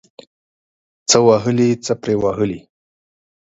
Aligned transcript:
څه 1.09 1.17
وهلي، 1.27 1.69
څه 1.85 1.93
پري 2.01 2.15
وهلي. 2.23 2.59